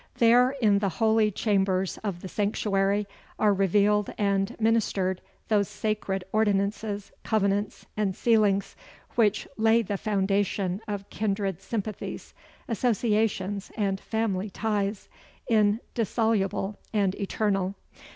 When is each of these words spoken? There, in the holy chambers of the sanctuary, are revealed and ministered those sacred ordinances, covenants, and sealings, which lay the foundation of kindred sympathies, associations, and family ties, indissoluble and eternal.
There, 0.17 0.55
in 0.59 0.79
the 0.79 0.89
holy 0.97 1.29
chambers 1.29 1.99
of 1.99 2.21
the 2.23 2.27
sanctuary, 2.27 3.05
are 3.37 3.53
revealed 3.53 4.11
and 4.17 4.55
ministered 4.59 5.21
those 5.47 5.67
sacred 5.67 6.23
ordinances, 6.33 7.11
covenants, 7.23 7.85
and 7.95 8.15
sealings, 8.15 8.75
which 9.13 9.47
lay 9.57 9.83
the 9.83 9.97
foundation 9.99 10.81
of 10.87 11.07
kindred 11.11 11.61
sympathies, 11.61 12.33
associations, 12.67 13.71
and 13.77 13.99
family 13.99 14.49
ties, 14.49 15.07
indissoluble 15.47 16.79
and 16.91 17.13
eternal. 17.13 17.75